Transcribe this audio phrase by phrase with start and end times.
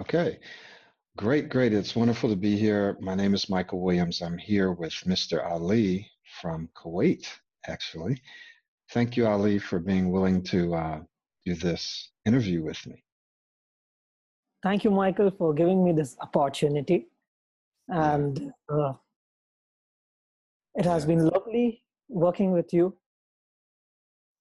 [0.00, 0.38] Okay.
[1.16, 1.72] Great, great.
[1.72, 2.96] It's wonderful to be here.
[3.00, 4.22] My name is Michael Williams.
[4.22, 5.44] I'm here with Mr.
[5.44, 6.08] Ali
[6.40, 7.26] from Kuwait,
[7.66, 8.22] actually.
[8.92, 11.00] Thank you, Ali, for being willing to uh,
[11.44, 13.02] do this interview with me.
[14.62, 17.08] Thank you, Michael, for giving me this opportunity.
[17.88, 18.92] And uh,
[20.76, 22.96] it has been lovely working with you.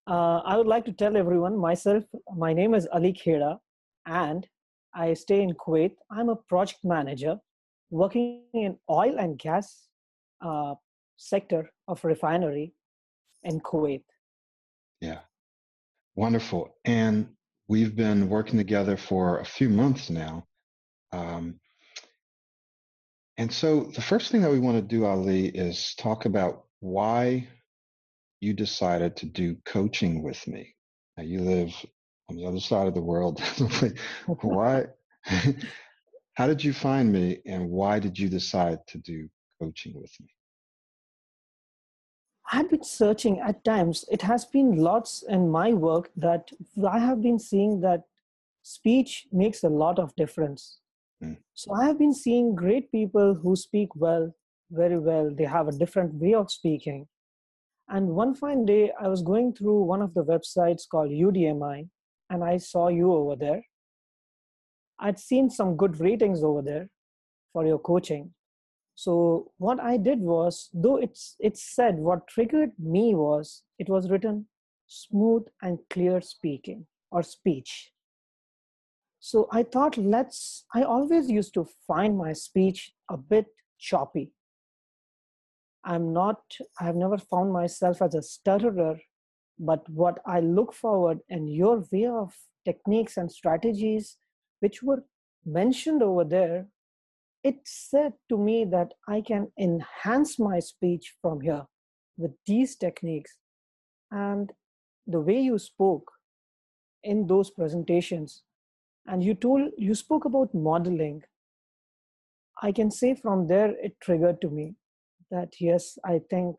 [0.06, 2.04] Uh, I would like to tell everyone myself,
[2.36, 3.58] my name is Ali Kheda,
[4.06, 4.48] and
[4.94, 5.96] I stay in Kuwait.
[6.12, 7.38] I'm a project manager
[7.90, 9.88] working in oil and gas
[10.42, 10.76] uh,
[11.18, 12.74] sector of refinery
[13.44, 14.04] in Kuwait.
[15.02, 15.20] Yeah,
[16.16, 16.76] wonderful.
[16.86, 17.30] And
[17.68, 20.46] we've been working together for a few months now.
[21.12, 21.60] Um,
[23.38, 27.48] and so the first thing that we want to do, Ali, is talk about why
[28.40, 30.74] you decided to do coaching with me.
[31.18, 31.74] Now you live
[32.30, 33.42] on the other side of the world.
[34.42, 34.86] why?
[36.34, 40.28] how did you find me, and why did you decide to do coaching with me?
[42.52, 44.06] I've been searching at times.
[44.10, 46.50] It has been lots in my work that
[46.90, 48.04] I have been seeing that
[48.64, 50.80] speech makes a lot of difference.
[51.24, 51.38] Mm.
[51.54, 54.34] So I have been seeing great people who speak well,
[54.72, 55.34] very well.
[55.34, 57.08] They have a different way of speaking.
[57.90, 61.90] And one fine day, I was going through one of the websites called Udemy,
[62.30, 63.64] and I saw you over there.
[65.00, 66.90] I'd seen some good ratings over there
[67.54, 68.34] for your coaching.
[68.96, 74.10] So what I did was, though it's it's said what triggered me was it was
[74.10, 74.48] written
[74.88, 77.92] smooth and clear speaking or speech.
[79.20, 83.46] So I thought let's I always used to find my speech a bit
[83.80, 84.32] choppy.
[85.84, 86.42] I'm not
[86.80, 89.00] I've never found myself as a stutterer,
[89.60, 92.34] but what I look forward and your way of
[92.66, 94.18] techniques and strategies
[94.60, 95.04] which were
[95.46, 96.68] mentioned over there,
[97.44, 101.66] it said to me that I can enhance my speech from here
[102.18, 103.38] with these techniques.
[104.12, 104.52] And
[105.06, 106.12] the way you spoke
[107.04, 108.44] in those presentations,
[109.06, 111.24] and you told you spoke about modeling,
[112.62, 114.76] I can say from there it triggered to me
[115.32, 116.58] that yes, I think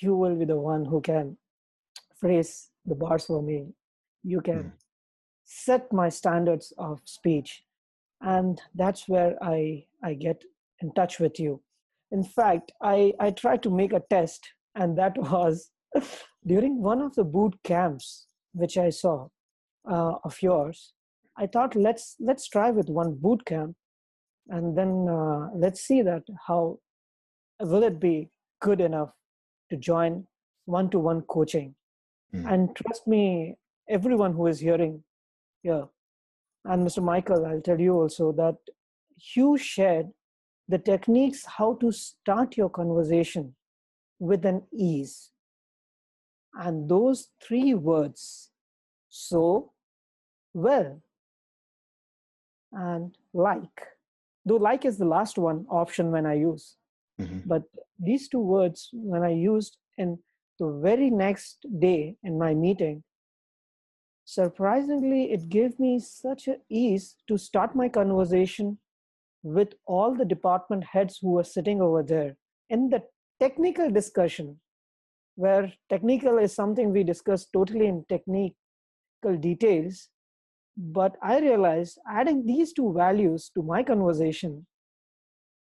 [0.00, 1.38] you will be the one who can
[2.22, 3.58] phrase the bars for me.
[4.22, 4.72] You can mm
[5.44, 7.62] set my standards of speech
[8.22, 10.44] and that's where i i get
[10.80, 11.60] in touch with you
[12.10, 15.70] in fact i i tried to make a test and that was
[16.46, 19.28] during one of the boot camps which i saw
[19.90, 20.94] uh, of yours
[21.36, 23.76] i thought let's let's try with one boot camp
[24.48, 26.78] and then uh, let's see that how
[27.60, 28.28] will it be
[28.60, 29.12] good enough
[29.70, 30.26] to join
[30.64, 31.74] one-to-one coaching
[32.34, 32.52] mm.
[32.52, 33.56] and trust me
[33.88, 35.02] everyone who is hearing
[35.62, 35.86] here,
[36.64, 37.02] And Mr.
[37.02, 38.56] Michael, I'll tell you also that
[39.34, 40.08] you shared
[40.68, 43.54] the techniques how to start your conversation
[44.18, 45.30] with an ease.
[46.54, 48.50] And those three words,
[49.08, 49.72] so,
[50.54, 51.02] well,
[52.72, 53.88] and like.
[54.44, 56.76] Though like is the last one option when I use.
[57.20, 57.40] Mm-hmm.
[57.46, 57.62] But
[57.98, 60.18] these two words, when I used in
[60.58, 63.02] the very next day in my meeting,
[64.24, 68.78] surprisingly it gave me such a ease to start my conversation
[69.42, 72.36] with all the department heads who were sitting over there
[72.70, 73.02] in the
[73.40, 74.60] technical discussion
[75.34, 78.54] where technical is something we discuss totally in technical
[79.40, 80.08] details
[80.76, 84.64] but i realized adding these two values to my conversation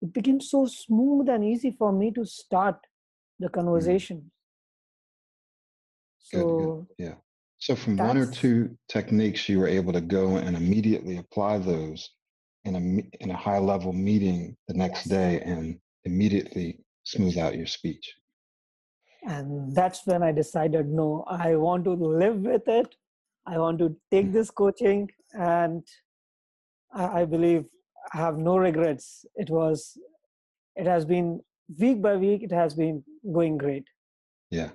[0.02, 2.76] it became so smooth and easy for me to start
[3.38, 3.54] the mm-hmm.
[3.54, 4.30] conversation.
[6.22, 6.86] So good, good.
[6.98, 7.14] yeah
[7.60, 12.10] so from one or two techniques, you were able to go and immediately apply those
[12.64, 17.66] in a in a high level meeting the next day and immediately smooth out your
[17.66, 18.14] speech.
[19.27, 22.94] And that's when I decided, no, I want to live with it.
[23.47, 24.33] I want to take mm.
[24.33, 25.86] this coaching, and
[26.94, 27.66] I, I believe
[28.15, 29.27] I have no regrets.
[29.34, 29.98] It was,
[30.77, 31.41] it has been
[31.78, 32.42] week by week.
[32.42, 33.84] It has been going great.
[34.50, 34.71] Yeah.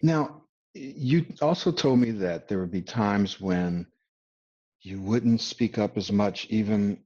[0.00, 0.41] Now,
[0.74, 3.86] you also told me that there would be times when
[4.80, 6.98] you wouldn't speak up as much, even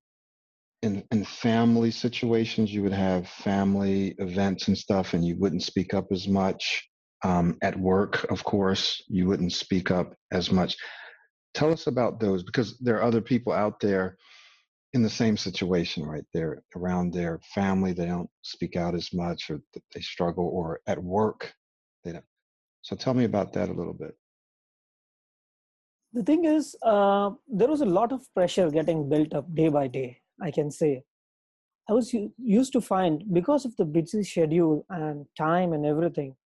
[0.82, 2.72] in in family situations.
[2.72, 6.88] You would have family events and stuff, and you wouldn't speak up as much.
[7.24, 10.76] Um, at work, of course, you wouldn't speak up as much.
[11.54, 14.16] Tell us about those because there are other people out there
[14.92, 16.24] in the same situation, right?
[16.32, 19.60] They're around their family, they don't speak out as much, or
[19.94, 21.52] they struggle, or at work,
[22.86, 24.14] so tell me about that a little bit.
[26.12, 29.88] The thing is, uh, there was a lot of pressure getting built up day by
[29.88, 31.02] day, I can say.
[31.90, 36.36] I was used to find, because of the busy schedule and time and everything,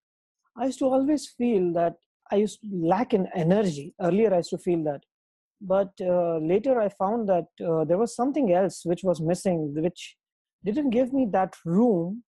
[0.57, 1.97] I used to always feel that
[2.33, 3.95] I used to lack in energy.
[4.01, 5.03] Earlier, I used to feel that.
[5.61, 10.17] But uh, later, I found that uh, there was something else which was missing, which
[10.65, 12.25] didn't give me that room,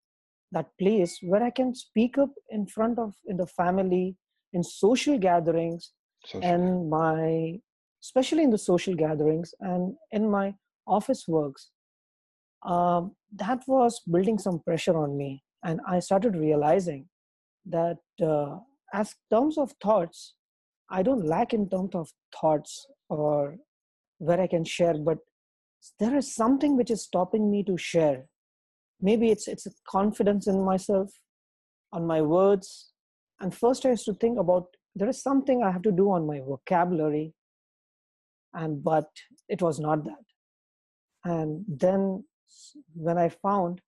[0.53, 4.17] that place where I can speak up in front of in the family,
[4.53, 5.93] in social gatherings,
[6.25, 6.51] social.
[6.51, 7.59] and my,
[8.03, 10.55] especially in the social gatherings and in my
[10.87, 11.71] office works.
[12.65, 17.09] Um, that was building some pressure on me, and I started realizing
[17.67, 18.57] that uh,
[18.93, 20.35] as terms of thoughts
[20.91, 22.11] i don't lack in terms of
[22.41, 23.57] thoughts or
[24.19, 25.19] where i can share but
[25.99, 28.25] there is something which is stopping me to share
[29.03, 31.11] maybe it's it's confidence in myself
[31.93, 32.93] on my words
[33.41, 36.27] and first i used to think about there is something i have to do on
[36.27, 37.33] my vocabulary
[38.55, 39.09] and but
[39.49, 40.25] it was not that
[41.25, 42.25] and then
[42.95, 43.81] when i found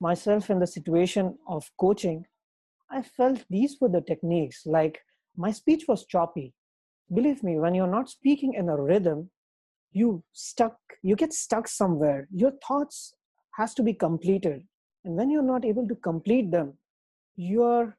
[0.00, 2.24] myself in the situation of coaching
[2.90, 4.62] I felt these were the techniques.
[4.64, 5.00] Like
[5.36, 6.54] my speech was choppy.
[7.12, 9.30] Believe me, when you're not speaking in a rhythm,
[9.92, 12.28] you stuck, you get stuck somewhere.
[12.32, 13.14] Your thoughts
[13.56, 14.62] has to be completed.
[15.04, 16.74] And when you're not able to complete them,
[17.36, 17.96] you're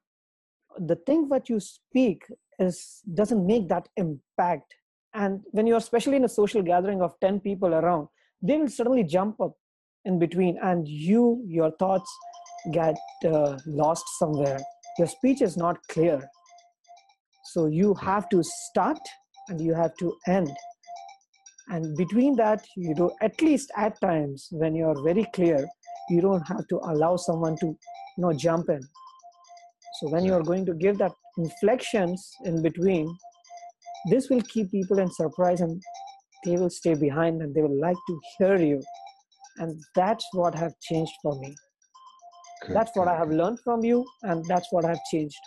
[0.77, 2.23] the thing that you speak
[2.59, 4.75] is doesn't make that impact.
[5.13, 8.07] And when you're especially in a social gathering of 10 people around,
[8.41, 9.53] they will suddenly jump up
[10.05, 12.11] in between and you, your thoughts
[12.71, 12.95] get
[13.25, 14.59] uh, lost somewhere
[14.97, 16.19] your speech is not clear
[17.45, 18.99] so you have to start
[19.49, 20.51] and you have to end
[21.69, 25.67] and between that you do at least at times when you're very clear
[26.09, 28.81] you don't have to allow someone to you know jump in
[29.99, 33.07] so when you're going to give that inflections in between
[34.09, 35.81] this will keep people in surprise and
[36.45, 38.81] they will stay behind and they will like to hear you
[39.57, 41.53] and that's what have changed for me
[42.61, 45.37] Good, that's what good, I have learned from you, and that's what I've changed.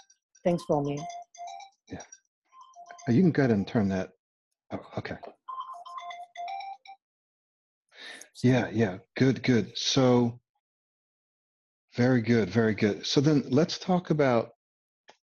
[0.44, 0.98] Thanks for me.
[1.90, 2.02] Yeah.
[3.08, 4.10] You can go ahead and turn that.
[4.72, 5.16] Oh, okay.
[8.42, 8.98] Yeah, yeah.
[9.16, 9.76] Good, good.
[9.76, 10.40] So,
[11.96, 13.04] very good, very good.
[13.06, 14.50] So then let's talk about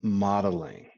[0.02, 0.90] modeling,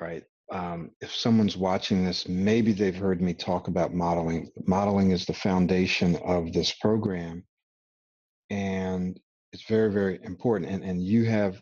[0.00, 0.22] right?
[0.52, 4.50] Um, if someone's watching this, maybe they've heard me talk about modeling.
[4.66, 7.44] Modeling is the foundation of this program.
[8.50, 9.18] And
[9.52, 11.60] it's very very important and and you have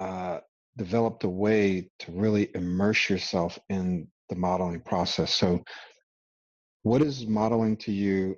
[0.00, 0.38] uh,
[0.76, 5.62] developed a way to really immerse yourself in the modeling process so
[6.82, 8.36] what is modeling to you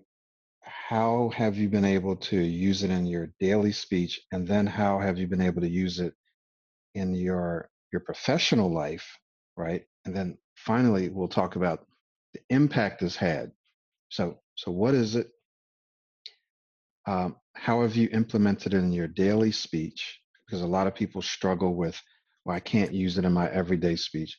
[0.62, 4.98] how have you been able to use it in your daily speech and then how
[4.98, 6.14] have you been able to use it
[6.94, 9.18] in your your professional life
[9.56, 11.86] right and then finally we'll talk about
[12.32, 13.52] the impact it's had
[14.08, 15.30] so so what is it
[17.06, 20.20] um, how have you implemented it in your daily speech?
[20.46, 22.00] Because a lot of people struggle with,
[22.44, 24.36] well, I can't use it in my everyday speech.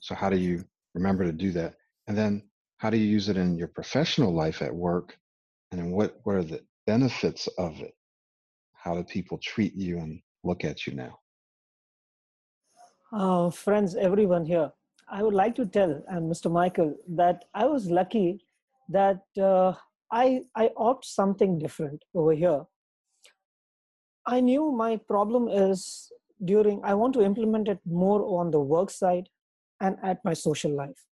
[0.00, 0.64] So, how do you
[0.94, 1.74] remember to do that?
[2.06, 2.42] And then,
[2.78, 5.16] how do you use it in your professional life at work?
[5.72, 7.94] And what, what are the benefits of it?
[8.74, 11.18] How do people treat you and look at you now?
[13.12, 14.70] Uh, friends, everyone here,
[15.08, 16.50] I would like to tell, and Mr.
[16.50, 18.44] Michael, that I was lucky
[18.88, 19.72] that uh,
[20.12, 22.64] I, I opt something different over here.
[24.26, 26.10] I knew my problem is
[26.44, 29.28] during, I want to implement it more on the work side
[29.80, 31.06] and at my social life.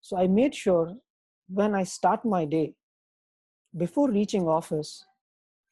[0.00, 0.94] So I made sure
[1.48, 2.74] when I start my day,
[3.76, 5.04] before reaching office,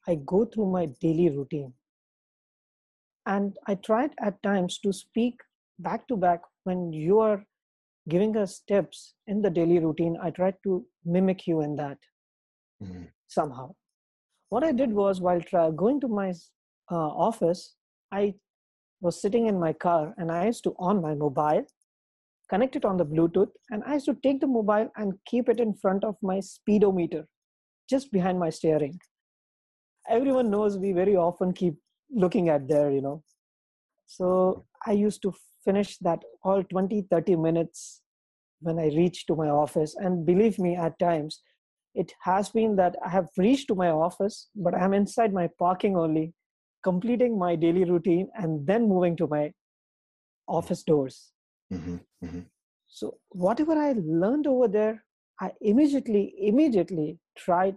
[0.06, 1.72] I go through my daily routine.
[3.26, 5.40] And I tried at times to speak
[5.78, 7.44] back to back when you are
[8.08, 10.16] giving us tips in the daily routine.
[10.22, 11.98] I tried to mimic you in that
[12.82, 13.04] mm-hmm.
[13.26, 13.74] somehow.
[14.48, 16.30] What I did was while tra- going to my
[16.90, 16.94] uh,
[17.28, 17.74] office,
[18.10, 18.34] I
[19.00, 21.66] was sitting in my car and I used to on my mobile,
[22.48, 25.60] connect it on the Bluetooth, and I used to take the mobile and keep it
[25.60, 27.26] in front of my speedometer,
[27.88, 28.98] just behind my steering.
[30.08, 31.74] Everyone knows we very often keep
[32.10, 33.22] looking at there, you know.
[34.06, 38.00] So I used to finish that all 20, 30 minutes
[38.60, 39.94] when I reach to my office.
[39.96, 41.42] And believe me, at times
[41.94, 45.96] it has been that I have reached to my office, but I'm inside my parking
[45.96, 46.32] only,
[46.82, 49.52] completing my daily routine and then moving to my
[50.48, 51.32] office doors.
[51.72, 52.40] Mm-hmm, mm-hmm.
[52.86, 55.04] So whatever I learned over there,
[55.40, 57.76] I immediately, immediately tried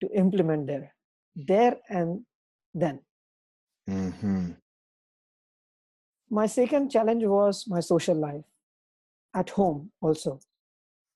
[0.00, 0.94] to implement there,
[1.36, 2.24] there and
[2.74, 3.00] then.
[3.88, 4.52] Mm-hmm.
[6.30, 8.44] My second challenge was my social life.
[9.34, 10.40] at home also.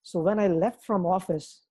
[0.03, 1.63] So when I left from office,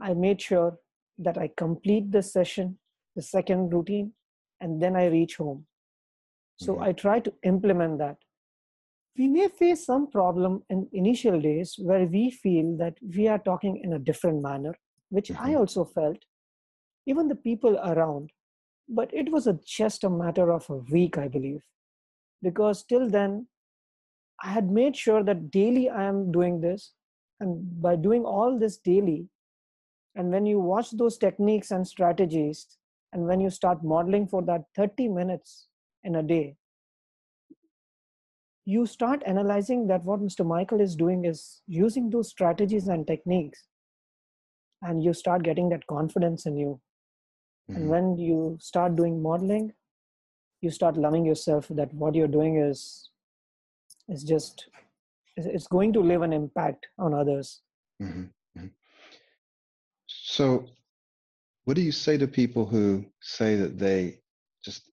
[0.00, 0.78] I made sure
[1.18, 2.78] that I complete the session,
[3.16, 4.12] the second routine,
[4.60, 5.66] and then I reach home.
[6.56, 6.84] So mm-hmm.
[6.84, 8.16] I try to implement that.
[9.18, 13.80] We may face some problem in initial days where we feel that we are talking
[13.82, 14.74] in a different manner,
[15.10, 15.44] which mm-hmm.
[15.44, 16.18] I also felt,
[17.06, 18.30] even the people around.
[18.88, 21.62] But it was a, just a matter of a week, I believe,
[22.42, 23.48] because till then,
[24.42, 26.92] I had made sure that daily I am doing this.
[27.40, 29.28] And by doing all this daily,
[30.14, 32.66] and when you watch those techniques and strategies,
[33.12, 35.68] and when you start modeling for that 30 minutes
[36.04, 36.56] in a day,
[38.68, 40.44] you start analyzing that what Mr.
[40.44, 43.64] Michael is doing is using those strategies and techniques,
[44.82, 46.78] and you start getting that confidence in you.
[47.70, 47.80] Mm-hmm.
[47.80, 49.72] And when you start doing modeling,
[50.60, 53.08] you start loving yourself that what you're doing is
[54.10, 54.68] is just
[55.36, 57.62] it's going to leave an impact on others.
[58.02, 58.24] Mm-hmm.
[58.58, 58.66] mm-hmm.
[60.06, 60.66] So,
[61.64, 64.18] what do you say to people who say that they
[64.62, 64.90] just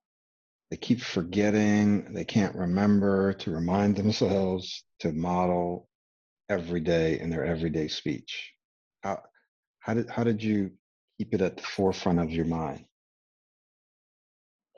[0.72, 5.88] they keep forgetting, they can't remember to remind themselves to model
[6.50, 8.54] every day in their everyday speech?
[9.04, 9.22] How
[9.80, 10.72] how did how did you
[11.18, 12.86] keep it at the forefront of your mind?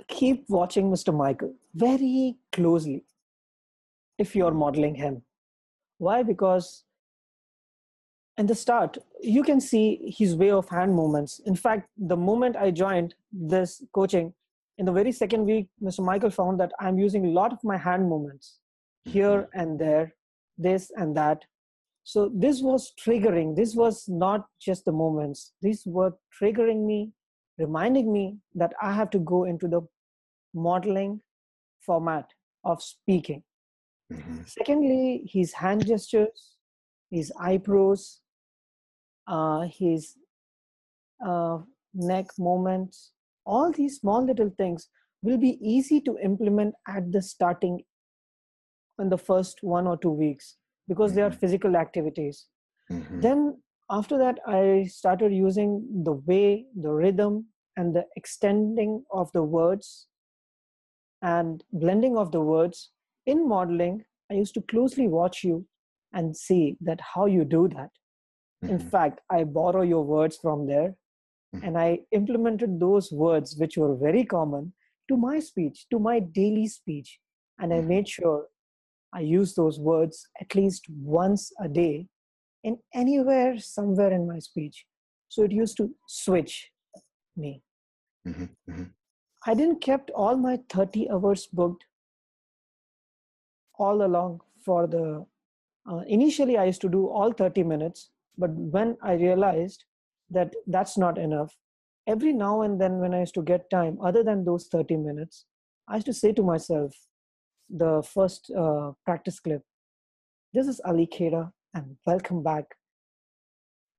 [0.08, 1.16] Keep watching Mr.
[1.16, 3.04] Michael very closely
[4.18, 5.22] if you're modeling him.
[5.98, 6.24] Why?
[6.24, 6.84] Because
[8.38, 11.40] in the start, you can see his way of hand movements.
[11.46, 14.34] In fact, the moment I joined this coaching,
[14.78, 16.04] in the very second week, Mr.
[16.04, 18.60] Michael found that I'm using a lot of my hand movements
[19.06, 19.60] here mm-hmm.
[19.60, 20.14] and there,
[20.58, 21.44] this and that.
[22.04, 23.56] So this was triggering.
[23.56, 25.54] This was not just the moments.
[25.62, 27.12] These were triggering me,
[27.58, 29.82] reminding me that I have to go into the
[30.54, 31.22] modeling
[31.82, 32.30] format
[32.64, 33.44] of speaking.
[34.14, 34.44] Mm-hmm.
[34.46, 36.56] Secondly, his hand gestures,
[37.12, 38.22] his eyebrows,
[39.28, 40.16] uh, his
[41.26, 41.60] uh,
[41.94, 43.12] neck movements,
[43.48, 44.90] all these small little things
[45.22, 47.80] will be easy to implement at the starting
[49.00, 50.56] in the first one or two weeks
[50.88, 51.16] because mm-hmm.
[51.16, 51.40] they are mm-hmm.
[51.40, 52.46] physical activities.
[52.92, 53.22] Mm-hmm.
[53.22, 59.44] Then after that, I started using the way, the rhythm, and the extending of the
[59.44, 60.08] words
[61.22, 62.92] and blending of the words
[63.26, 65.66] in modeling, I used to closely watch you
[66.14, 67.90] and see that how you do that.
[68.64, 68.70] Mm-hmm.
[68.70, 70.96] In fact, I borrow your words from there.
[71.54, 74.74] And I implemented those words, which were very common,
[75.08, 77.20] to my speech, to my daily speech.
[77.60, 77.88] And I mm-hmm.
[77.88, 78.48] made sure
[79.14, 82.08] I use those words at least once a day
[82.64, 84.86] in anywhere, somewhere in my speech.
[85.30, 86.70] So it used to switch
[87.36, 87.64] me.
[88.28, 88.44] Mm-hmm.
[88.70, 88.84] Mm-hmm.
[89.46, 91.86] I didn't kept all my 30 hours booked
[93.78, 95.26] all along for the
[95.90, 99.86] uh, initially i used to do all 30 minutes but when i realized
[100.30, 101.56] that that's not enough
[102.08, 105.46] every now and then when i used to get time other than those 30 minutes
[105.88, 106.94] i used to say to myself
[107.70, 109.62] the first uh, practice clip
[110.54, 112.66] this is ali khera and welcome back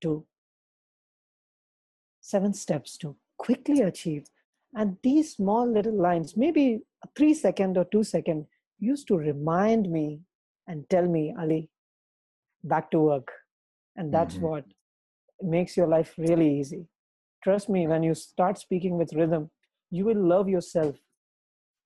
[0.00, 0.24] to
[2.20, 4.24] seven steps to quickly achieve
[4.74, 8.46] and these small little lines maybe a three second or two second
[8.78, 10.20] used to remind me
[10.66, 11.70] and tell me, Ali,
[12.62, 13.32] back to work.
[13.96, 14.46] And that's mm-hmm.
[14.46, 14.64] what
[15.42, 16.86] makes your life really easy.
[17.42, 19.50] Trust me, when you start speaking with rhythm,
[19.90, 20.96] you will love yourself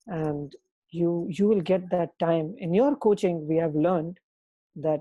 [0.07, 0.55] and
[0.91, 4.19] you you will get that time in your coaching we have learned
[4.75, 5.01] that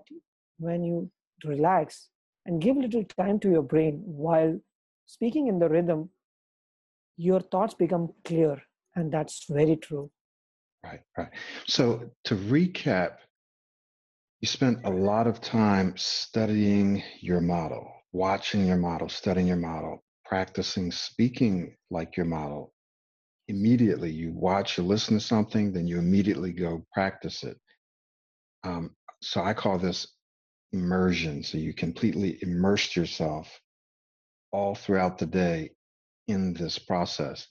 [0.59, 1.09] when you
[1.43, 2.09] relax
[2.45, 4.57] and give little time to your brain while
[5.07, 6.07] speaking in the rhythm
[7.17, 8.61] your thoughts become clear
[8.95, 10.09] and that's very true
[10.83, 11.29] Right, right.
[11.67, 13.17] So to recap,
[14.39, 20.03] you spent a lot of time studying your model, watching your model, studying your model,
[20.25, 22.73] practicing speaking like your model.
[23.47, 27.57] Immediately, you watch, you listen to something, then you immediately go practice it.
[28.63, 30.07] Um, so I call this
[30.71, 31.43] immersion.
[31.43, 33.59] So you completely immersed yourself
[34.51, 35.71] all throughout the day
[36.27, 37.47] in this process.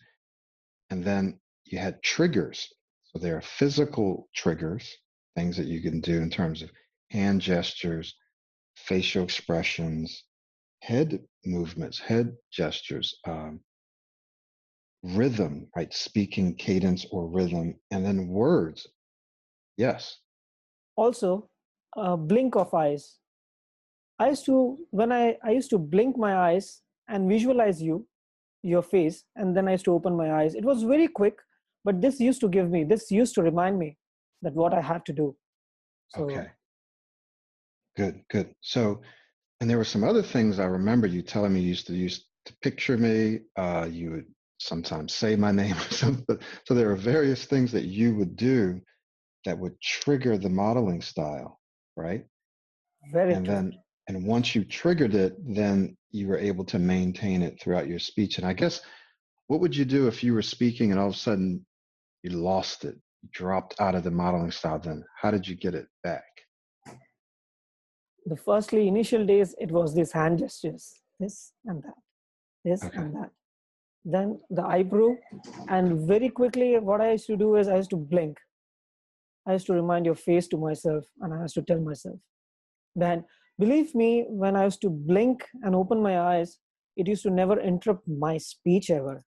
[0.90, 2.72] And then you had triggers
[3.12, 4.88] so there are physical triggers,
[5.34, 6.70] things that you can do in terms of
[7.10, 8.14] hand gestures,
[8.76, 10.24] facial expressions,
[10.80, 13.60] head movements, head gestures, um,
[15.02, 15.92] rhythm, right?
[15.92, 18.86] Speaking cadence or rhythm, and then words.
[19.76, 20.18] Yes.
[20.96, 21.48] Also,
[21.96, 23.18] a blink of eyes.
[24.18, 28.06] I used to when I I used to blink my eyes and visualize you,
[28.62, 30.54] your face, and then I used to open my eyes.
[30.54, 31.38] It was very quick,
[31.84, 33.96] but this used to give me this used to remind me
[34.42, 35.36] that what i have to do
[36.08, 36.48] so, okay
[37.96, 38.54] Good, good.
[38.60, 39.02] So,
[39.60, 42.24] and there were some other things I remember you telling me you used to use
[42.46, 43.40] to picture me.
[43.56, 44.26] Uh, you would
[44.58, 46.38] sometimes say my name or something.
[46.64, 48.80] So there are various things that you would do
[49.44, 51.60] that would trigger the modeling style,
[51.96, 52.24] right?
[53.12, 53.54] Very and true.
[53.54, 53.72] then
[54.08, 58.38] and once you triggered it, then you were able to maintain it throughout your speech.
[58.38, 58.80] And I guess
[59.46, 61.64] what would you do if you were speaking and all of a sudden
[62.22, 62.96] you lost it,
[63.30, 64.80] dropped out of the modeling style?
[64.80, 66.24] Then how did you get it back?
[68.26, 71.94] The firstly initial days it was these hand gestures, this and that,
[72.64, 72.98] this Okay.
[72.98, 73.30] and that.
[74.04, 75.14] Then the eyebrow,
[75.68, 78.38] and very quickly what I used to do is I used to blink.
[79.46, 82.18] I used to remind your face to myself, and I used to tell myself.
[82.94, 83.24] Then,
[83.58, 86.58] believe me, when I used to blink and open my eyes,
[86.96, 89.24] it used to never interrupt my speech ever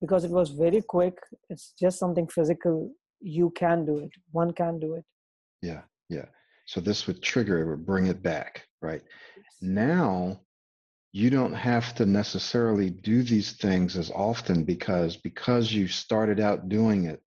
[0.00, 1.18] because it was very quick.
[1.48, 2.90] It's just something physical.
[3.20, 5.04] You can do it, one can do it.
[5.62, 6.26] Yeah, yeah.
[6.70, 9.02] So this would trigger it, would bring it back, right?
[9.36, 9.46] Yes.
[9.60, 10.40] Now
[11.10, 16.68] you don't have to necessarily do these things as often because because you started out
[16.68, 17.20] doing it,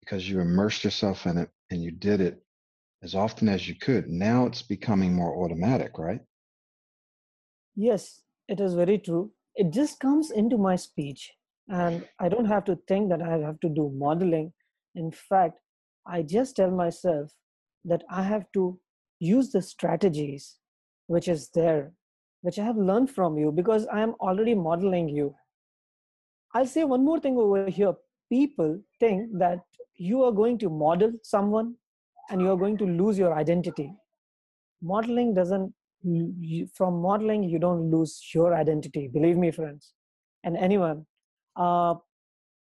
[0.00, 2.42] because you immersed yourself in it and you did it
[3.02, 4.08] as often as you could.
[4.08, 6.20] Now it's becoming more automatic, right?
[7.76, 9.32] Yes, it is very true.
[9.54, 11.30] It just comes into my speech,
[11.68, 14.54] and I don't have to think that I have to do modeling.
[14.94, 15.58] In fact,
[16.06, 17.34] I just tell myself
[17.84, 18.78] that I have to
[19.18, 20.58] use the strategies
[21.06, 21.92] which is there,
[22.42, 25.34] which I have learned from you because I am already modeling you.
[26.54, 27.94] I'll say one more thing over here.
[28.30, 29.60] People think that
[29.96, 31.74] you are going to model someone
[32.30, 33.92] and you are going to lose your identity.
[34.82, 35.72] Modeling doesn't
[36.74, 39.92] from modeling you don't lose your identity believe me friends
[40.42, 41.06] and anyone
[41.56, 41.94] uh,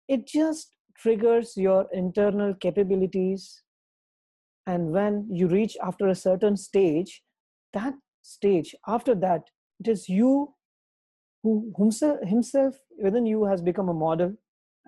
[0.08, 3.62] it just triggers your internal capabilities
[4.68, 7.22] and when you reach after a certain stage
[7.74, 9.44] that stage after that
[9.80, 10.54] it is you
[11.44, 14.34] who himself, himself within you has become a model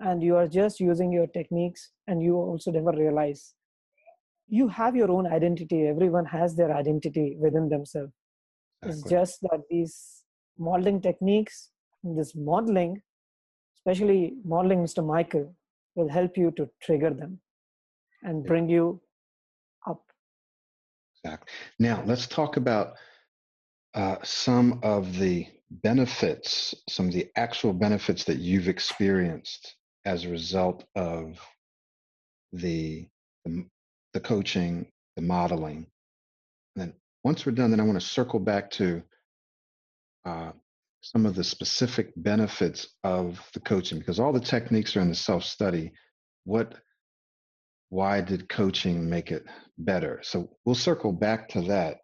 [0.00, 3.54] and you are just using your techniques and you also never realize
[4.48, 8.12] you have your own identity everyone has their identity within themselves
[8.82, 10.24] it's just that these
[10.58, 11.70] modeling techniques,
[12.02, 13.02] this modeling,
[13.76, 15.04] especially modeling Mr.
[15.04, 15.54] Michael,
[15.94, 17.40] will help you to trigger them
[18.22, 19.00] and bring you.
[21.78, 22.94] Now let's talk about
[23.94, 30.30] uh, some of the benefits, some of the actual benefits that you've experienced as a
[30.30, 31.38] result of
[32.52, 33.06] the
[33.44, 33.66] the,
[34.14, 34.86] the coaching,
[35.16, 35.86] the modeling.
[36.76, 39.02] And then once we're done, then I want to circle back to
[40.24, 40.52] uh,
[41.00, 45.14] some of the specific benefits of the coaching because all the techniques are in the
[45.14, 45.92] self study.
[46.44, 46.74] What,
[47.90, 49.44] why did coaching make it
[49.78, 50.20] better?
[50.22, 51.98] So we'll circle back to that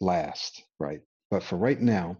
[0.00, 1.00] last, right?
[1.30, 2.18] But for right now,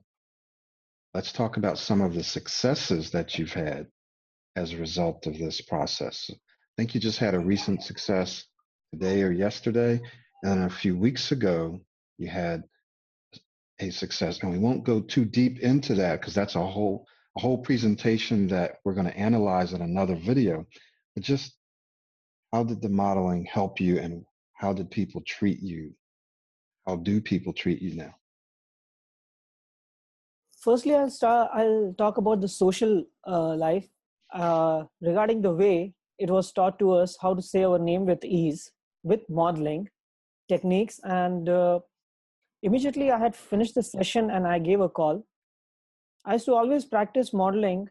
[1.15, 3.87] let's talk about some of the successes that you've had
[4.57, 6.31] as a result of this process.
[6.31, 6.37] I
[6.77, 8.45] think you just had a recent success
[8.93, 10.01] today or yesterday,
[10.43, 11.81] and a few weeks ago,
[12.19, 12.65] you had
[13.81, 14.41] a success.
[14.43, 17.07] And we won't go too deep into that because that's a whole
[17.37, 20.67] a whole presentation that we're going to analyze in another video.
[21.15, 21.55] But just
[22.53, 25.93] how did the modeling help you and how did people treat you?
[26.87, 28.15] How do people treat you now?
[30.61, 31.51] Firstly, I'll start.
[31.55, 33.89] I'll talk about the social uh, life
[34.35, 38.25] uh, regarding the way it was taught to us how to say our name with
[38.25, 38.71] ease
[39.03, 39.89] with modeling
[40.49, 41.01] techniques.
[41.05, 41.81] And uh,
[42.63, 45.27] immediately, I had finished the session and I gave a call.
[46.27, 47.89] I used to always practice modeling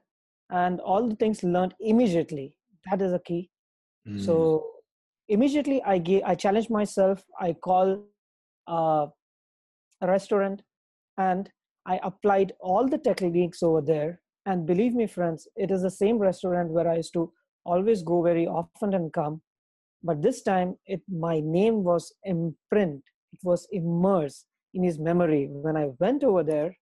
[0.51, 2.55] and all the things learned immediately.
[2.89, 3.49] That is a key.
[4.07, 4.71] Mm, So
[5.27, 6.23] immediately, I gave.
[6.25, 7.23] I challenged myself.
[7.39, 8.03] I call
[8.67, 9.07] uh,
[10.01, 10.61] a restaurant
[11.17, 11.49] and
[11.85, 14.21] I applied all the techniques over there.
[14.45, 17.31] And believe me, friends, it is the same restaurant where I used to
[17.65, 19.41] always go very often and come.
[20.03, 23.03] But this time, it my name was imprint.
[23.33, 25.47] It was immersed in his memory.
[25.49, 26.75] When I went over there,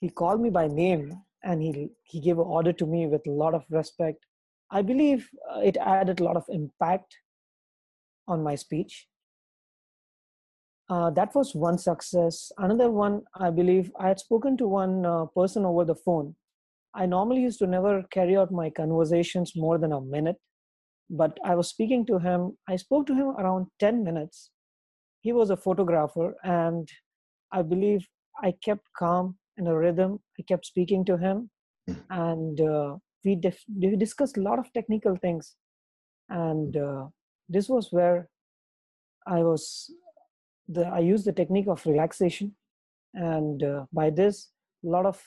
[0.00, 3.30] he called me by name and he he gave an order to me with a
[3.30, 4.24] lot of respect.
[4.70, 7.16] I believe uh, it added a lot of impact
[8.28, 9.08] on my speech
[10.90, 12.50] uh, that was one success.
[12.58, 16.34] Another one, I believe, I had spoken to one uh, person over the phone.
[16.94, 20.34] I normally used to never carry out my conversations more than a minute,
[21.08, 22.58] but I was speaking to him.
[22.68, 24.50] I spoke to him around 10 minutes.
[25.20, 26.88] He was a photographer, and
[27.52, 28.04] I believe
[28.42, 30.18] I kept calm in a rhythm.
[30.40, 31.50] I kept speaking to him,
[31.88, 31.96] Mm.
[32.10, 35.56] and uh, we, dif- we discussed a lot of technical things.
[36.28, 37.06] And uh,
[37.48, 38.28] this was where
[39.26, 39.90] I was
[40.68, 42.54] the, I used the technique of relaxation,
[43.14, 44.50] and uh, by this,
[44.84, 45.20] a lot of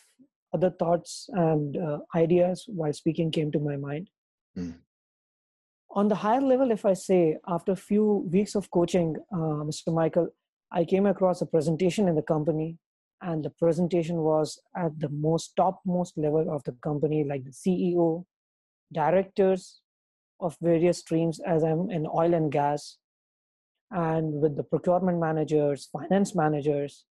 [0.53, 4.09] other thoughts and uh, ideas while speaking came to my mind.
[4.57, 4.75] Mm.
[5.91, 9.93] On the higher level, if I say, after a few weeks of coaching, uh, Mr.
[9.93, 10.29] Michael,
[10.71, 12.77] I came across a presentation in the company,
[13.23, 18.25] and the presentation was at the most topmost level of the company, like the CEO,
[18.91, 19.79] directors
[20.39, 22.97] of various streams, as I'm in oil and gas,
[23.91, 27.05] and with the procurement managers, finance managers,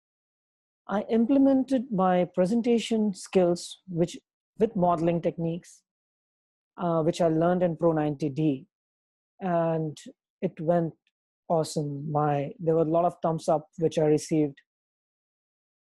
[0.88, 4.18] I implemented my presentation skills, which
[4.58, 5.82] with modeling techniques,
[6.76, 8.66] uh, which I learned in Pro 90D,
[9.40, 9.96] and
[10.42, 10.92] it went
[11.48, 12.10] awesome.
[12.10, 14.60] My there were a lot of thumbs up which I received.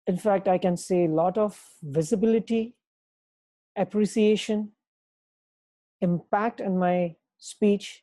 [0.06, 2.74] In fact, I can say a lot of visibility,
[3.76, 4.72] appreciation,
[6.00, 8.02] impact in my speech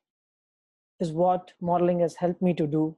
[1.00, 2.96] is what modeling has helped me to do.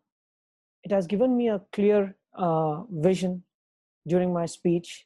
[0.84, 3.44] It has given me a clear uh, vision
[4.08, 5.06] during my speech.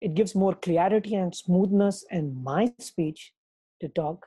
[0.00, 3.32] It gives more clarity and smoothness in my speech
[3.80, 4.26] to talk.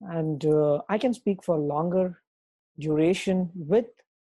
[0.00, 2.22] And uh, I can speak for longer
[2.78, 3.86] duration with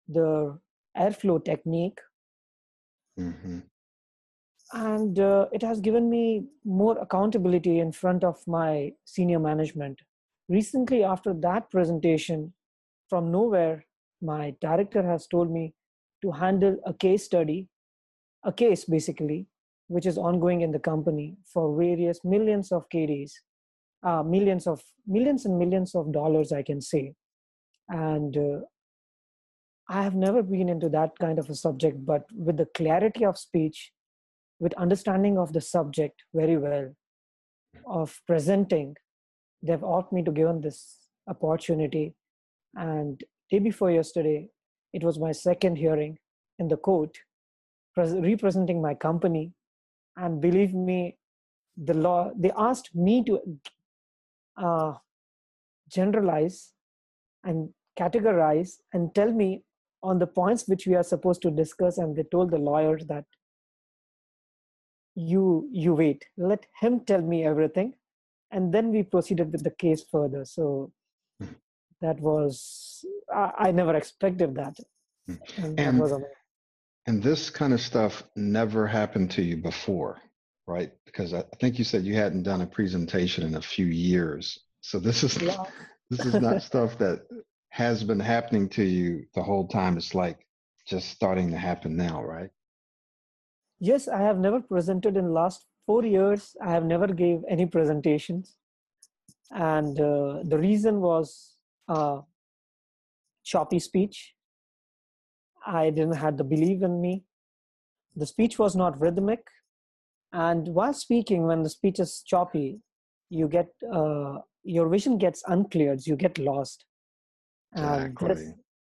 [0.09, 0.59] the
[0.97, 1.99] airflow technique.
[3.19, 3.59] Mm-hmm.
[4.73, 10.01] And uh, it has given me more accountability in front of my senior management.
[10.49, 12.53] Recently, after that presentation,
[13.09, 13.85] from nowhere,
[14.23, 15.75] my director has told me
[16.23, 17.69] to handle a case study
[18.45, 19.47] a case basically
[19.89, 23.33] which is ongoing in the company for various millions of KDs,
[24.05, 27.15] uh, millions of millions and millions of dollars, I can say.
[27.89, 28.61] And uh,
[29.91, 33.37] I have never been into that kind of a subject, but with the clarity of
[33.37, 33.91] speech,
[34.61, 36.95] with understanding of the subject very well,
[37.87, 38.97] of presenting,
[39.65, 42.15] they've asked me to give them this opportunity.
[42.77, 44.49] And day before yesterday,
[44.93, 46.19] it was my second hearing
[46.61, 47.19] in the court
[47.97, 49.53] representing my company
[50.17, 51.17] and believe me
[51.77, 53.41] the law they asked me to
[54.57, 54.93] uh,
[55.89, 56.73] generalize
[57.43, 59.65] and categorize and tell me
[60.03, 63.25] on the points which we are supposed to discuss and they told the lawyer that
[65.15, 67.93] you you wait let him tell me everything
[68.51, 70.91] and then we proceeded with the case further so
[71.41, 71.53] hmm.
[72.01, 74.77] that was i, I never expected that
[75.29, 76.23] and, and, that was
[77.07, 80.21] and this kind of stuff never happened to you before,
[80.67, 80.93] right?
[81.07, 84.59] Because I think you said you hadn't done a presentation in a few years.
[84.81, 85.65] So this is yeah.
[86.11, 87.21] this is not stuff that
[87.71, 89.97] has been happening to you the whole time.
[89.97, 90.47] It's like
[90.87, 92.51] just starting to happen now, right?
[93.79, 96.55] Yes, I have never presented in last four years.
[96.65, 98.57] I have never gave any presentations,
[99.51, 101.57] and uh, the reason was
[101.89, 102.21] uh,
[103.45, 104.35] choppy speech
[105.67, 107.25] I didn't have the belief in me.
[108.17, 109.47] The speech was not rhythmic.
[110.33, 112.81] And while speaking, when the speech is choppy,
[113.29, 116.07] you get uh, your vision gets uncleared.
[116.07, 116.85] You get lost.
[117.77, 118.55] Exactly.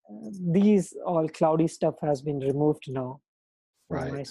[0.08, 3.20] And this, these all cloudy stuff has been removed now.
[3.88, 4.28] Right.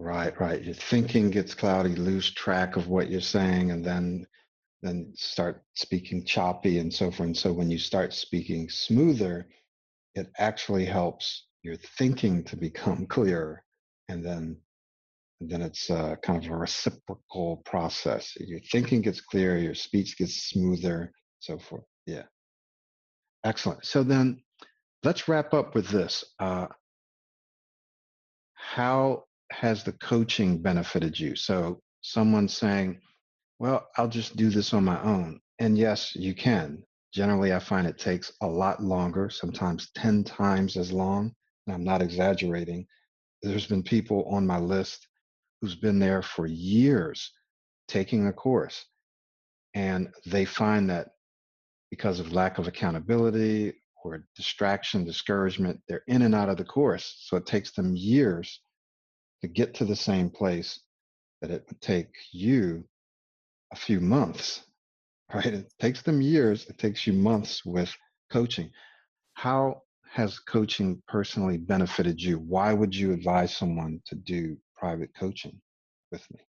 [0.00, 0.62] Right, right.
[0.62, 4.26] Your thinking gets cloudy, lose track of what you're saying, and then
[4.80, 7.26] then start speaking choppy and so forth.
[7.26, 9.48] And so when you start speaking smoother,
[10.14, 13.62] it actually helps your thinking to become clearer
[14.08, 14.56] and then
[15.40, 20.16] and then it's uh, kind of a reciprocal process your thinking gets clearer your speech
[20.18, 22.24] gets smoother so forth yeah
[23.44, 24.40] excellent so then
[25.04, 26.66] let's wrap up with this uh,
[28.54, 33.00] how has the coaching benefited you so someone saying
[33.58, 37.86] well i'll just do this on my own and yes you can Generally, I find
[37.86, 41.34] it takes a lot longer, sometimes 10 times as long.
[41.66, 42.86] And I'm not exaggerating.
[43.42, 45.08] There's been people on my list
[45.60, 47.32] who's been there for years
[47.88, 48.84] taking a course.
[49.74, 51.08] And they find that
[51.90, 53.74] because of lack of accountability
[54.04, 57.16] or distraction, discouragement, they're in and out of the course.
[57.20, 58.60] So it takes them years
[59.42, 60.80] to get to the same place
[61.40, 62.84] that it would take you
[63.72, 64.64] a few months
[65.34, 65.46] right?
[65.46, 67.94] It takes them years, it takes you months with
[68.32, 68.70] coaching.
[69.34, 72.38] How has coaching personally benefited you?
[72.38, 75.60] Why would you advise someone to do private coaching
[76.10, 76.40] with me?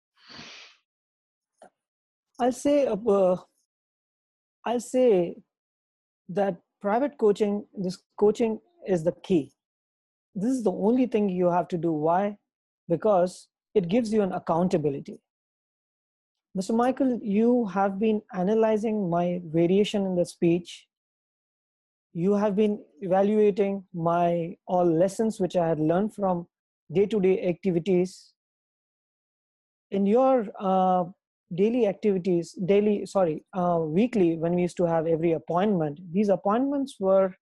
[2.40, 3.36] I'll say, uh,
[4.70, 5.36] I'll say
[6.30, 9.52] that private coaching, this coaching is the key.
[10.36, 11.92] This is the only thing you have to do.
[11.92, 12.38] Why?
[12.88, 15.20] Because it gives you an accountability.
[16.58, 16.76] Mr.
[16.76, 20.90] Michael, you have been analyzing my variation in the speech
[22.14, 26.48] you have been evaluating my all lessons which I had learned from
[26.92, 28.34] day-to-day activities.
[29.92, 31.06] In your uh,
[31.56, 36.96] daily activities, daily, sorry, uh, weekly, when we used to have every appointment, these appointments
[37.00, 37.34] were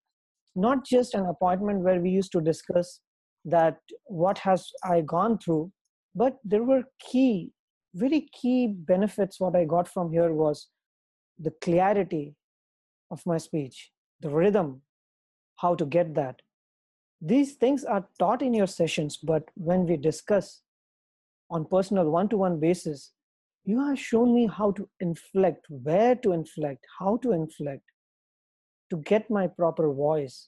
[0.56, 3.02] not just an appointment where we used to discuss
[3.46, 5.72] that what has I gone through,
[6.15, 7.52] but there were key,
[7.93, 9.39] very key benefits.
[9.39, 10.67] What I got from here was
[11.38, 12.36] the clarity
[13.12, 13.91] of my speech,
[14.22, 14.82] the rhythm,
[15.58, 16.41] how to get that.
[17.22, 20.62] These things are taught in your sessions, but when we discuss
[21.50, 23.12] on personal one-to-one basis,
[23.68, 27.84] you have shown me how to inflect, where to inflect, how to inflect,
[28.90, 30.48] to get my proper voice,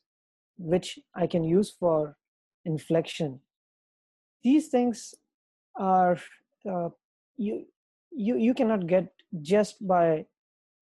[0.58, 2.16] which I can use for
[2.64, 3.42] inflection.
[4.42, 5.14] These things
[5.76, 6.18] are
[6.70, 6.90] uh,
[7.36, 7.66] you
[8.12, 10.26] you you cannot get just by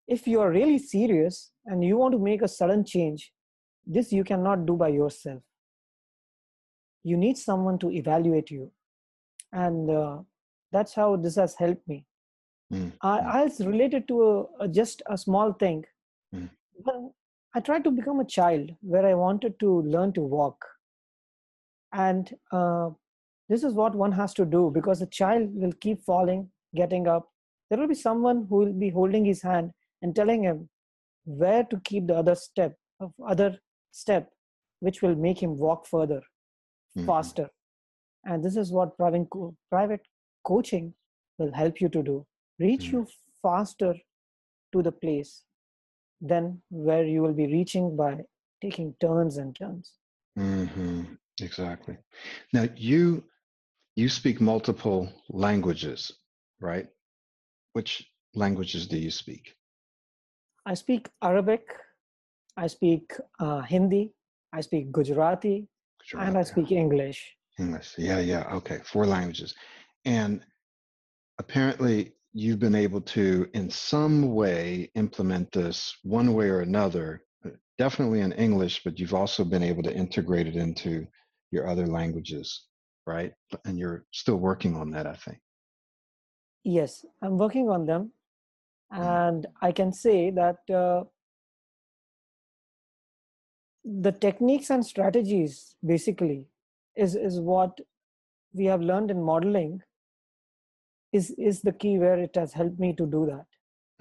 [0.07, 3.31] if you are really serious and you want to make a sudden change
[3.87, 5.41] this you cannot do by yourself.
[7.03, 8.71] You need someone to evaluate you.
[9.53, 10.17] And uh,
[10.71, 12.05] that's how this has helped me
[12.73, 12.91] mm.
[13.01, 15.85] I, I was related to a, a, just a small thing
[16.35, 16.49] mm.
[17.55, 20.65] i tried to become a child where i wanted to learn to walk
[21.93, 22.89] and uh,
[23.49, 27.29] this is what one has to do because the child will keep falling getting up
[27.69, 30.69] there will be someone who will be holding his hand and telling him
[31.25, 33.57] where to keep the other step of other
[33.91, 34.29] step
[34.79, 37.05] which will make him walk further mm-hmm.
[37.05, 37.49] faster
[38.25, 39.27] and this is what private,
[39.69, 40.01] private
[40.43, 40.93] coaching
[41.37, 42.25] will help you to do
[42.59, 42.97] reach mm-hmm.
[42.97, 43.07] you
[43.41, 43.93] faster
[44.73, 45.43] to the place
[46.21, 48.17] than where you will be reaching by
[48.61, 49.93] taking turns and turns
[50.37, 51.03] mm-hmm.
[51.41, 51.97] exactly
[52.53, 53.23] now you
[53.95, 56.11] you speak multiple languages
[56.59, 56.87] right
[57.73, 59.57] which languages do you speak
[60.67, 61.63] I speak Arabic,
[62.57, 64.11] I speak uh, Hindi,
[64.51, 65.65] I speak Gujarati,
[66.01, 67.23] Gujarati, and I speak English.
[67.57, 69.55] English, yeah, yeah, okay, four languages.
[70.03, 70.43] And
[71.39, 77.49] apparently, you've been able to, in some way, implement this one way or another, uh,
[77.77, 81.07] definitely in English, but you've also been able to integrate it into
[81.51, 82.65] your other languages,
[83.05, 83.33] right?
[83.65, 85.39] And you're still working on that, I think.
[86.63, 88.11] Yes, I'm working on them.
[88.93, 89.27] Mm.
[89.27, 91.03] and i can say that uh,
[93.83, 96.47] the techniques and strategies basically
[96.95, 97.77] is is what
[98.53, 99.81] we have learned in modeling
[101.17, 103.45] is is the key where it has helped me to do that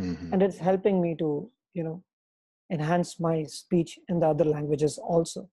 [0.04, 0.32] mm-hmm.
[0.32, 1.30] and it's helping me to
[1.74, 2.02] you know
[2.72, 5.48] enhance my speech in the other languages also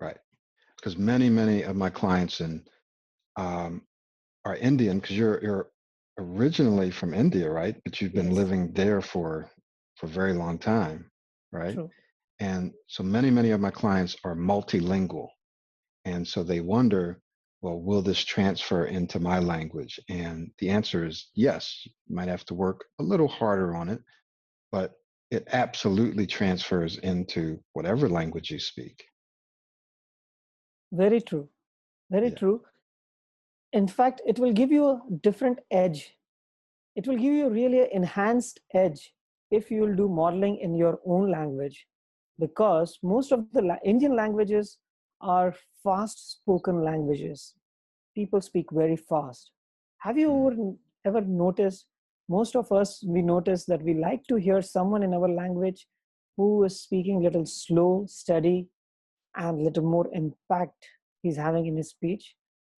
[0.00, 0.18] right
[0.76, 2.62] because many many of my clients in
[3.36, 3.82] um,
[4.44, 5.66] are indian because you're you're
[6.18, 7.76] originally from India, right?
[7.84, 8.36] But you've been yes.
[8.36, 9.50] living there for
[9.96, 11.10] for a very long time,
[11.52, 11.74] right?
[11.74, 11.90] True.
[12.40, 15.28] And so many, many of my clients are multilingual.
[16.04, 17.20] And so they wonder,
[17.62, 19.98] well, will this transfer into my language?
[20.08, 21.82] And the answer is yes.
[21.84, 24.00] You might have to work a little harder on it,
[24.70, 24.92] but
[25.30, 29.02] it absolutely transfers into whatever language you speak.
[30.92, 31.48] Very true.
[32.10, 32.34] Very yeah.
[32.34, 32.62] true
[33.72, 36.14] in fact it will give you a different edge
[36.94, 39.14] it will give you really an enhanced edge
[39.50, 41.86] if you will do modeling in your own language
[42.38, 44.78] because most of the la- indian languages
[45.22, 47.54] are fast spoken languages.
[48.14, 49.52] People speak very fast.
[49.98, 51.08] Have you hmm.
[51.08, 51.86] ever, ever noticed
[52.28, 55.86] most of us we notice that we like to hear someone in our language
[56.36, 58.68] who is speaking a little slow steady
[59.36, 60.86] and a little more impact
[61.22, 62.34] he's having in his speech.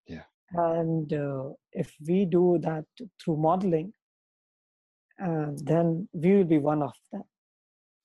[0.07, 0.25] Yeah.
[0.53, 2.85] and uh, if we do that
[3.21, 3.93] through modeling
[5.25, 7.23] uh, then we will be one of them.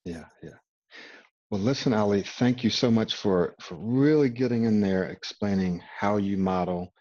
[0.05, 0.59] Yeah yeah
[1.49, 6.17] well listen ali thank you so much for for really getting in there explaining how
[6.17, 6.93] you model.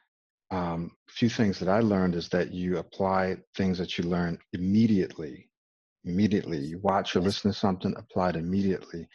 [0.51, 4.39] Um, a few things that i learned is that you apply things that you learn
[4.55, 5.49] immediately
[6.05, 6.59] immediately.
[6.59, 9.07] You watch or listen to something applied immediately.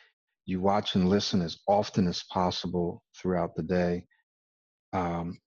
[0.46, 4.06] You watch and listen as often as possible throughout the day.
[4.94, 5.40] Um,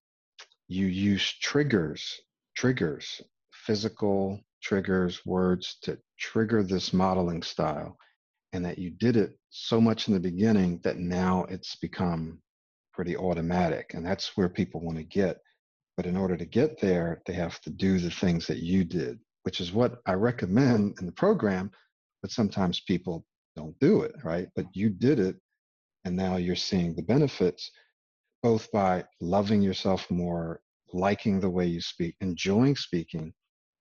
[0.69, 2.21] you use triggers,
[2.57, 3.21] triggers,
[3.53, 7.97] physical triggers, words to trigger this modeling style.
[8.53, 12.41] And that you did it so much in the beginning that now it's become
[12.93, 13.93] pretty automatic.
[13.95, 15.39] And that's where people want to get.
[15.97, 19.19] But in order to get there, they have to do the things that you did,
[19.43, 21.71] which is what I recommend in the program.
[22.23, 23.25] But sometimes people
[23.57, 24.49] don't do it, right?
[24.55, 25.37] But you did it,
[26.05, 27.71] and now you're seeing the benefits
[28.43, 30.61] both by loving yourself more,
[30.93, 33.33] liking the way you speak, enjoying speaking,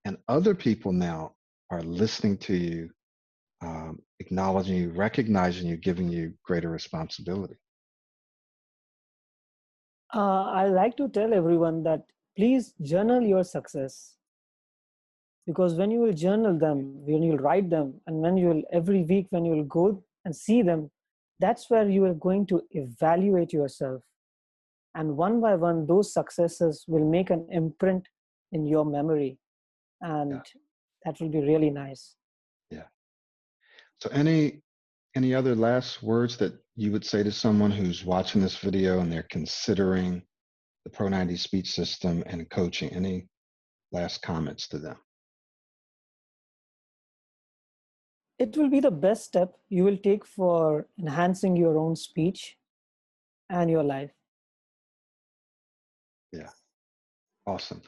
[0.05, 1.33] and other people now
[1.69, 2.89] are listening to you
[3.61, 7.55] um, acknowledging you, recognizing you, giving you greater responsibility?
[10.13, 12.03] Uh, I like to tell everyone that
[12.37, 14.15] please journal your success
[15.45, 19.03] because when you will journal them when you'll write them and when you will every
[19.03, 20.89] week when you will go and see them
[21.39, 24.01] that's where you are going to evaluate yourself
[24.95, 28.07] and one by one those successes will make an imprint
[28.51, 29.37] in your memory
[30.01, 30.41] and yeah.
[31.03, 32.15] that will be really nice
[33.99, 34.61] so any
[35.15, 39.11] any other last words that you would say to someone who's watching this video and
[39.11, 40.21] they're considering
[40.83, 43.27] the pro 90 speech system and coaching any
[43.91, 44.97] last comments to them
[48.37, 52.57] it will be the best step you will take for enhancing your own speech
[53.49, 54.11] and your life.
[56.31, 56.49] Yeah,
[57.45, 57.81] awesome.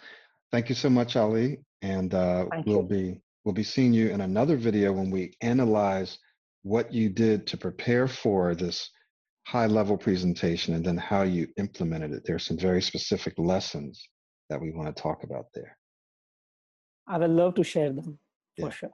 [0.51, 1.59] Thank you so much, Ali.
[1.81, 6.17] And uh, we'll be we'll be seeing you in another video when we analyze
[6.63, 8.89] what you did to prepare for this
[9.45, 12.23] high level presentation and then how you implemented it.
[12.25, 14.05] There's some very specific lessons
[14.49, 15.77] that we want to talk about there.
[17.07, 18.19] I would love to share them
[18.59, 18.91] for sure.